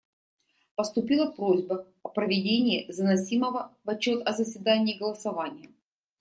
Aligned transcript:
Поступила 0.73 1.29
просьба 1.29 1.85
о 2.01 2.09
проведении 2.09 2.91
заносимого 2.91 3.71
в 3.83 3.89
отчет 3.91 4.27
о 4.27 4.33
заседании 4.33 4.97
голосования. 4.97 5.69